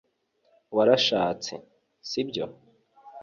[0.75, 1.53] warashatse,
[2.09, 2.45] si byo